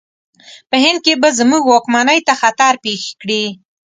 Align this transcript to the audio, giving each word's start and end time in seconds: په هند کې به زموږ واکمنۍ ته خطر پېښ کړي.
په 0.69 0.75
هند 0.83 0.99
کې 1.05 1.13
به 1.21 1.29
زموږ 1.39 1.63
واکمنۍ 1.67 2.19
ته 2.27 2.33
خطر 2.41 2.73
پېښ 2.83 3.01
کړي. 3.21 3.45